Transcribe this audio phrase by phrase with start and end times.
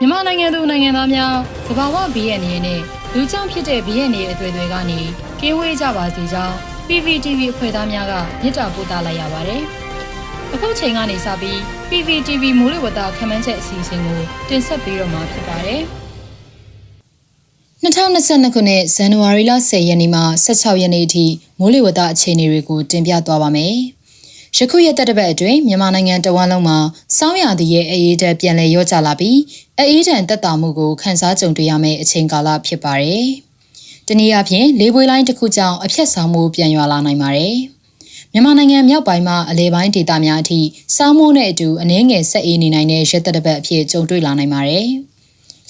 [0.00, 1.34] မြန်မာနိုင်ငံသူနိုင်ငံသားများ
[1.66, 2.80] သဘာဝဘီရဲ့အနေနဲ့
[3.14, 5.00] လူကြောင့်ဖြစ်တဲ့ဘီရဲ့နေအသွေးတွေကနေ
[5.40, 6.54] ကင်းဝေးကြပါစေကြောင်း
[6.88, 8.12] PPTV အဖွဲ့သားများက
[8.42, 9.62] မြစ်တာပို့သလိုက်ရပါတယ်။
[10.54, 11.58] အခုချိန်ကနေစပြီး
[11.90, 15.82] PPTV မိုးလေဝသခန့်မှန်းချက်အစီအစဉ်ကိုတင်ဆက်ပေးတော့မှာဖြစ်ပါတယ်။
[17.82, 21.26] 2022ခုနှစ်ဇန်နဝါရီလ10ရက်နေ့မှ16ရက်နေ့အထိ
[21.58, 23.76] မိုးလေဝသအခြေအနေတွေကိုတင်ပြသွားပါမယ်။
[24.58, 26.78] ယခုရက်သက်တစ်ပတ်အတွင်းမြန်မာနိုင်ငံတဝန်းလုံးမှာ
[27.16, 29.38] စောင်းရသည်ရဲ့အေးအေးတက်ပြန်လည်ရော့ကျလာပြီး
[29.78, 33.26] အေးဒဏ်တက်တာမှုကိုခန်းစားကြုံတွေ့ရမယ့်အချိန်ကာလဖြစ်ပါတယ်။
[34.08, 37.56] တနည်းအားဖြင့်လေပွေလိုင်းတစ်ခုကြောင့်အဖြတ်ဆောင်မှုပြန်ရွာလာနိုင်ပါတယ်။
[38.32, 40.60] မြန်မာနိုင်ငံမြောက်ပိုင်းမှာအလဲပိုင်းဒေသများအထိ
[40.96, 44.86] စောင်းမိုးနဲ့အတူအနှဲငယ်ဆက်အေးနေနိုင်တဲ့ရက်သက်တစ်ပတ်အဖြစ်ကြုံတွေ့လာနိုင်ပါတယ်။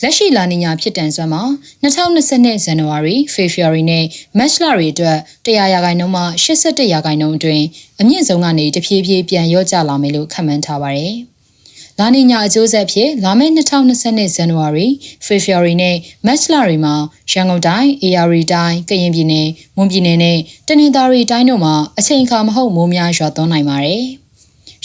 [0.02, 1.42] လက်ရှိလာနီညာဖြစ်တန်စွမ်းမှာ
[1.82, 4.04] 2020ဇန်နဝါရီဖေဖော်ဝါရီနဲ့
[4.38, 7.64] မတ်လတွေအတွက်100ရာခိုင်နှုန်းမှ81ရာခိုင်နှုန်းအတွင်း
[8.00, 11.14] အမြင့်ဆုံးကနေတဖြည်းဖြည်းပြန်လျော့ကျလာမယ်လို့ခန့်မှန်းထားပါတယ်။
[11.98, 14.86] လာနီညာအကျိုးဆက်ဖြစ်လာမယ့်2020ဇန်နဝါရီ
[15.26, 16.94] ဖေဖော်ဝါရီနဲ့မတ်လတွေမှာ
[17.32, 20.38] ရန်ကုန်တိုင်း၊ AR တိုင်း၊ကရင်ပြည်နယ်၊မွန်ပြည်နယ်နဲ့
[20.68, 24.04] တနင်္သာရီတိုင်းတို့မှာအချိန်အခါမဟုတ်မိုးများရွာသွန်းနိုင်ပါတယ်။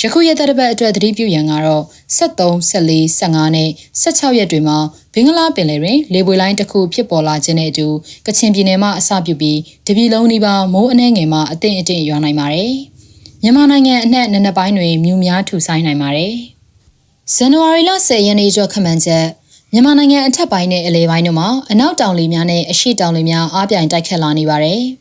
[0.04, 1.84] ယခုရက်သက်ပတ်အတွက်သတိပြုရန်ကတော့
[2.18, 3.70] 73 14 15နဲ့
[4.04, 4.78] 16ရက်တွေမှာ
[5.14, 7.88] ဘင်္ဂလားပင်လယ်တွင်လေပွေလိုင်းတစ်ခုဖြစ်ပေါ်လာခြင်းနဲ့အတူ
[8.28, 12.72] ကချင်ပြည်နယ်မှအစပြုပြီးတပြည်လုံးဒီပါမိုးအနှဲငယ်မှအထင်အထင်ရွာနိုင်ပါတယ်။
[13.44, 16.34] မြန်မာနိုင်ငံအနှံ့နနက်ပိုင်းတွင်မြူများထူဆိုင်နိုင်ပါတယ်။
[17.36, 19.26] ဇန်နဝါရီလ10ရက်နေ့ကျော်ခန့်မှန်းချက်
[19.74, 24.82] မြန်မာနိုင်ငံအထက်ပိုင်းနဲ့အလဲပိုင်းတို့မှာအနောက်တောင်လေများနဲ့အရှေ့တောင်လေများအားပြိုင်တိုက်ခတ်လာနေပါတယ်။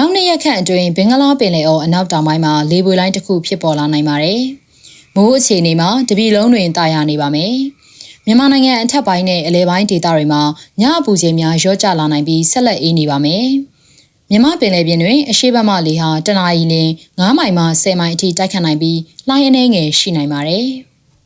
[0.00, 4.40] နောက်နှစ်ရက်ခန့်အတွင်းဘင်္ဂလားပင်လယ်အော်အနောက်တောင်ပိုင်းမှာလေပွေလိုင်းတစ်ခုဖြစ်ပေါ်လာနိုင်ပါတယ်။
[5.16, 7.54] မိုးအခြေအနေမှာတပြည်လုံးတွင်တာယာနေပါမယ်။
[8.26, 10.42] မြန်မာနိုင်ငံအထက်ပိုင်းနဲ့အလဲပိုင်းဒေသတွေမှာ
[10.80, 13.46] ညအပူချိန်များရော့ကျလာနိုင်ပြီးဆက်လက်အေးနေပါမယ်။
[14.30, 16.74] မြမပင်လယ်ပြင်တွင်အရှိတ်ဘက်မှလေဟာတနအီလ
[17.18, 20.66] 9မိုင်မှ10မိုင်အထိတိုက်ခတ်နိုင်ပြီးလှိုင်းအနေငယ်ရှိနိုင်ပါတယ်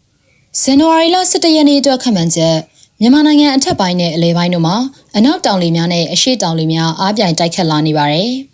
[0.61, 2.57] ။ဇန်နဝါရီလ17ရက်နေ့အတွက်ခန့်မှန်းချက်
[3.01, 4.77] မြန်မာနိုင်ငံအထက်ပိုင်းနဲ့အလဲပိုင်းတို့မှာ
[5.17, 8.33] အနောက်တောင်လေများနဲ့အရှေ့တောင်လေများအားပြိုင်တိုက်ခတ်လာနေပါတယ်။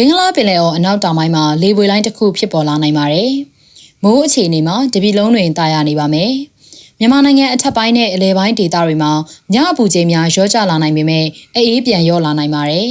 [0.00, 3.32] ဘင်္ဂလားပင်လယ်အော်အနောက်တောင်ပိုင်းမှာလေပွေလိုင်းတစ်ခုဖြစ်ပေါ်လာနိုင်ပါတယ်။
[4.02, 6.32] မိုးအခြေအနေမှာတပြည်လုံးတွင်တာယာနေပါမယ်။
[6.98, 9.12] မြန်မာနိုင်ငံအထက်ပိုင်းနဲ့အလဲပိုင်းဒေသတွေမှာ
[9.54, 11.24] ညအပူချိန်များရောကျလာနိုင်ပေမဲ့
[11.56, 12.88] အေးပြန်ရောလာနိုင်ပါတယ်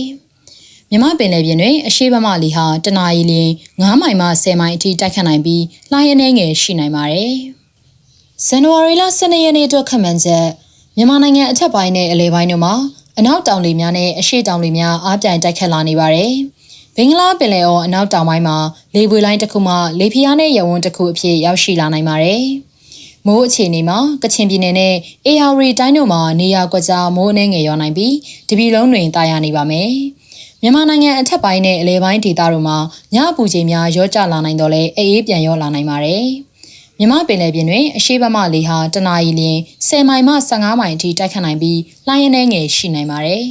[0.90, 3.52] ။မြမပင်လယ်ပြင်တွင်အရှိဘမလီဟာတနအီလရင်
[3.82, 7.34] 9မိုင်မှ10မိုင်အထိတိုက်ခတ်နိုင်ပြီးလှိုင်းအနေငယ်ရှိနိုင်ပါတယ်။
[8.48, 10.46] ဇန်နဝါရီလ12ရက်နေ့အတွက်ခန့်မှန်းချက်
[10.98, 12.74] မြန်မာနိုင်ငံအထက်ပိုင်းနဲ့အလဲပိုင်းတို့မှာ
[13.20, 16.34] အနောက်တောင်လေများနဲ့အရှေ့တောင်လေများအားပြိုင်တိုက်ခတ်လာနေပါတယ်။
[17.00, 18.58] ဘင်္ဂလားပင်လယ်အော်အနောက်တောင်ပိုင်းမှာ
[18.96, 22.44] လေပွေလိုင်းတစ်ခုမှလေဖျားနဲ့ရဝန်းတစ်ခုအဖြစ်ရောက်ရှိလာနိုင်ပါတယ်။
[23.28, 28.14] မိုးအခြေအနေမှာကချင်ပြည်နယ်နဲ့အေယာရီတိုင်းတို့မှာနေရာကွက်ကြားမိုးအနှဲငယ်ရောနိုင်ပြီး
[28.50, 29.90] တပြည်လုံးတွင်တာယာနေပါမယ်။
[30.62, 32.78] မြန်မာနိုင်ငံအထက်ပိုင်းနဲ့အလဲပိုင်းဒေသတို့မှာ
[33.14, 36.26] ညအပူချိန်များရောကျလာနိုင်တော့လဲအေးအေးပြန်ရောလာနိုင်ပါတယ်။
[37.00, 43.44] မြမပင်လယ်ပြင်တွင်အရှိဘမလေဟာတနအီလရင်10မိုင်မှ15မိုင်အထိတိုက်ခတ်နိုင်ပြီးလှိုင်းရင်းငယ်ရှိနိုင်ပါတယ်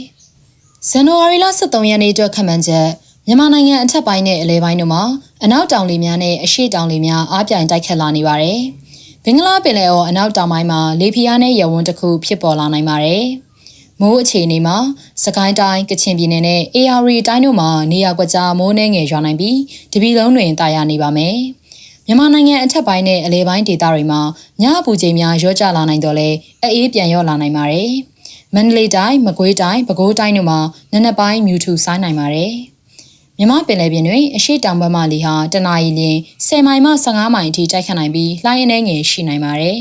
[0.88, 2.88] ။ဇန်နဝါရီလ23ရက်နေ့အတွက်ခန့်မှန်းချက်
[3.28, 5.02] မြန်မာနိုင်ငံအထက်ပိုင်းနဲ့အလဲပိုင်းတို့မှာ
[5.44, 8.60] အနောက်တောင်လေများနဲ့အရှေ့တောင်လေများအားပြိုင်တိုက်ခတ်လာနေပါတယ်။
[9.24, 13.24] ဘင်္ဂလားပင်လယ်အော်အနောက်တောင်ပိုင်းမှာလေပြင်းအားနဲ့ရဝန်းတစ်ခုဖြစ်ပေါ်လာနိုင်ပါတယ်။
[14.00, 14.76] မိုးအခြေအနေမှာ
[15.24, 19.58] စကိုင်းတိုင်းကချင်ပြည်နယ်နဲ့ AR တိုင်းတို့မှာနေရာကွက်ကြားမိုးနှဲငယ်ရွာနိုင်ပြီး
[19.92, 21.36] တပြည်လုံးတွင်တာယာနေပါမယ်။
[22.06, 24.20] မြန်မာနိုင်ငံအထက်ပိုင်းနဲ့အလဲပိုင်းဒေသတွေမှာ
[24.62, 26.28] ညအပူချိန်များရော့ကျလာနိုင်တော့လဲ
[26.74, 27.90] အေးပြန်ရော့လာနိုင်ပါတယ်။
[28.54, 30.60] မန္တလေးတိုင်းမကွေးတိုင်းပဲခူးတိုင်းတို့မှာ
[30.92, 32.54] နနက်ပိုင်းမြူထူဆိုင်းနိုင်ပါတယ်။
[33.38, 39.78] မြမပင်လယ်ပြင်တွင်အရှိတောင်ဘက်မှလေဟာတနအီလရင်10မိုင်မှ15မိုင်အထိတိုက်ခတ်နိုင်ပြီးလှိုင်းအနေငယ်ရှိနိုင်ပါတယ်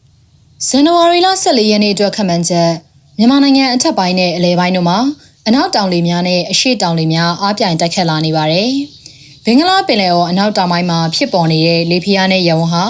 [0.66, 2.70] ။ဇန်နဝါရီလ14ရက်နေ့အတွက်ခန့်မှန်းချက်
[3.18, 4.98] မြန်မာနိုင်ငံအထက်ပိုင်းနဲ့အလဲပိုင်းတို့မှာ
[5.46, 8.70] အနောက်တောင်လေများနဲ့အရှိတောင်လေများအားပြိုင်တိုက်ခတ်လာနေပါတယ်။
[9.44, 12.84] ဘင်္ဂလားပင်လယ်အော်အနောက်တောင်ပိုင်းမှာဖြစ်ပေါ်နေတဲ့လေဖိအားနဲ့ရဝန်းဟာ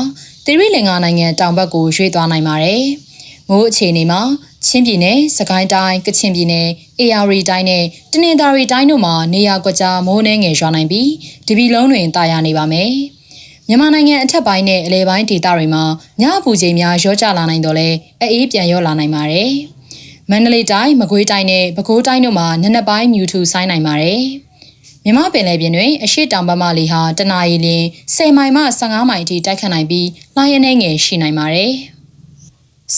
[0.45, 2.83] သီရိလင်္ကာနိုင်ငံတောင်ဘက်ကိုရွေ့သွားနိုင်ပါတယ်။
[3.50, 4.21] မိုးအခြေအနေမှာ
[4.66, 6.69] ချင်းပြည်နယ်၊စကိုင်းတိုင်း၊ကချင်ပြည်နယ်၊
[7.00, 11.10] အေရီတိုင်းနဲ့တနင်္သာရီတိုင်းတို့မှာနေရာကွက်ကြားမိုးနှဲငယ်ရွာနိုင်ပြီး
[11.49, 12.93] တပီလုံးတွင်တာယာနေပါမယ်။
[13.69, 15.84] မြန်မာနိုင်ငံအထက်ပိုင်းနဲ့အလဲပိုင်းဒေသတွေမှာ
[16.21, 17.88] ညအပူချိန်များရောကျလာနိုင်တော့လဲ
[18.32, 19.50] အေးပြန်ရောလာနိုင်ပါတယ်။
[20.31, 24.23] မန္တလေးတိုင်း၊မကွေးတိုင်းနဲ့ပဲခူးတိုင်းတို့မှာနနက်ပိုင်းမြူထူဆိုင်းနိုင်ပါတယ်။
[25.05, 27.85] မြမပင်လယ်ပြင်တွင်အရှိတောင်ဘက်မှလေဟာတနအီလရင်
[28.17, 31.73] 10မိုင်မှ15မိုင်အထိတိုက်ခတ်နိုင်ပြီးလှိုင်းရနေငယ်ရှိနိုင်ပါတယ်။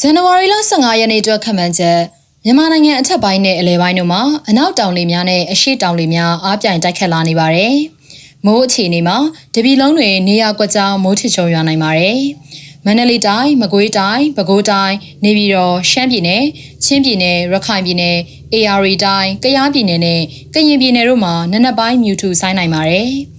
[0.00, 2.00] ဇန်နဝါရီလ15ရက်နေ့အတွက်ခန့်မှန်းချက်
[2.44, 7.74] မြန်မာနိုင်ငံအထက်ပိုင်းနဲ့အလဲပိုင်းတို့မှာအနောက်တောင်လေများနဲ့အရှေ့တောင်လေများအားပြိုင်တိုက်ခတ်လာနေပါတယ်။
[8.46, 9.18] မိုးအခြေအနေမှာ
[9.54, 12.18] တပြည်လုံးတွင်နေရာကွက်ကြားမိုးထချုံရွာနိုင်ပါတယ်။
[12.84, 14.94] မန္တလေးတိုင်း၊မကွေးတိုင်း၊ပဲခူးတိုင်း၊
[15.24, 16.42] နေပြည်တော်၊ရှမ်းပြည်နယ်၊
[16.84, 18.16] ချင်းပြည်နယ်၊ရခိုင်ပြည်နယ်၊
[18.52, 20.20] အေရီတိုင်း၊ကယားပြည်နယ်နဲ့
[20.54, 23.10] ကရင်ပြည်နယ်တို့မှာနနက်ပိုင်းမြူထူဆိုင်းနိုင်ပါတယ်။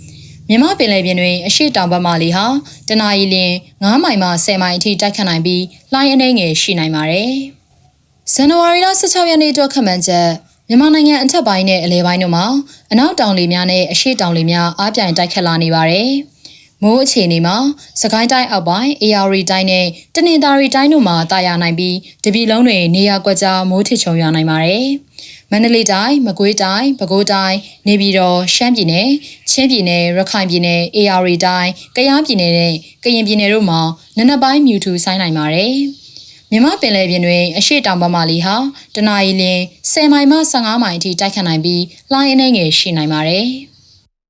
[0.49, 2.45] မြန်မာပင်လယ်ပြင်တွင်အရှိတောင်ဘက်မှလေဟာ
[2.87, 3.53] တနအီလရင်
[3.83, 5.63] 9မိုင်မှ10မိုင်အထိတိုက်ခတ်နိုင်ပြီး
[5.93, 7.31] လှိုင်းအနေငယ်ရှိနိုင်ပါတယ်။
[8.33, 10.29] ဇန်နဝါရီလ16ရက်နေ့အတွက်ခန့်မှန်းချက်
[10.67, 12.45] မြန်မာနိုင်ငံအထက်ပိုင်းနဲ့အလဲပိုင်းတို့မှာ
[12.91, 16.09] အနောက်တောင်လေများနဲ့အရှေ့တောင်လေများအားပြိုင်တိုက်ခတ်လာနေပါတယ်။
[16.83, 17.57] မိုးအခြေအနေမှာ
[18.01, 19.85] စကိုင်းတိုင်းအောက်ပိုင်း AR တိုင်းနဲ့
[20.15, 24.85] တနင်္သာရီတိုင်းတို့မှာတာယာနိုင်ပြီးတပြည်လုံးတွင်နေရာကွက်ကြားမိုးထစ်ချုံရွာနိုင်ပါတယ်။
[25.51, 27.55] မန္တလေးတိုင်း၊မကွေးတိုင်း၊ပဲခူးတိုင်း၊
[27.87, 29.07] နေပြည်တော်၊ရှမ်းပြည်နယ်၊
[29.51, 32.73] ချင်းပြည်နယ်၊ရခိုင်ပြည်နယ်၊အေရီတိုင်း၊ကယားပြည်နယ်နဲ့
[33.03, 33.81] ကရင်ပြည်နယ်တို့မှာ
[34.17, 35.73] နနက်ပိုင်းမြူထူဆိုင်းနိုင်ပါတယ်။
[36.51, 38.55] မြမပင်လယ်ပြင်တွင်အရှိတောင်ဘက်မှလီဟာ
[38.95, 39.61] တနအီလရင်
[39.91, 43.47] 10မိုင်မှ15မိုင်အထိတိုက်ခတ်နိုင်ပြီးလှိုင်းအနှဲငယ်ရှိနိုင်ပါတယ်။